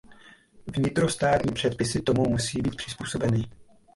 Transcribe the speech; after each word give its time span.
Vnitrostátní 0.73 1.53
předpisy 1.53 2.01
tomu 2.01 2.29
musí 2.29 2.61
být 2.61 2.75
přizpůsobeny. 2.75 3.43